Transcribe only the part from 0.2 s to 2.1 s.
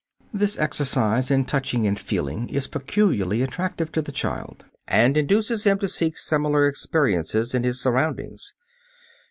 This exercise in touching and